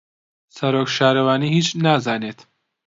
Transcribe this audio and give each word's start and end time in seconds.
سەرۆک 0.55 0.89
شارەوانی 0.95 1.53
هیچ 1.55 1.67
نازانێت. 1.83 2.39